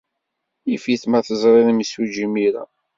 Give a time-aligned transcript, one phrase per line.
[0.69, 2.63] Yif-it ma teẓrid imsujji imir-a.